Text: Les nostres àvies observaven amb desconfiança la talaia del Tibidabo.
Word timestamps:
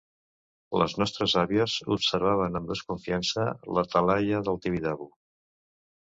Les 0.81 0.93
nostres 1.01 1.33
àvies 1.41 1.75
observaven 1.95 2.59
amb 2.59 2.71
desconfiança 2.71 3.43
la 3.79 3.83
talaia 3.91 4.41
del 4.49 4.57
Tibidabo. 4.65 5.07